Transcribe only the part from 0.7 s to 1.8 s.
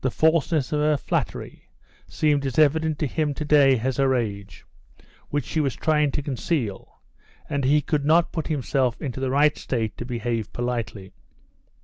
of her flattery